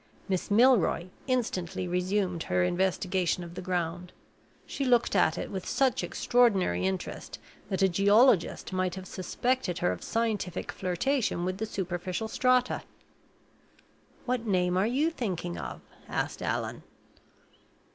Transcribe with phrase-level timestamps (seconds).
[0.27, 4.11] Miss Milroy instantly resumed her investigation of the ground.
[4.65, 7.37] She looked at it with such extraordinary interest
[7.69, 12.81] that a geologist might have suspected her of scientific flirtation with the superficial strata.
[14.25, 16.81] "What name are you thinking of?" asked Allan.